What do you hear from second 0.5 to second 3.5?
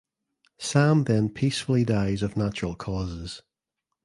Sam then peacefully dies of natural causes.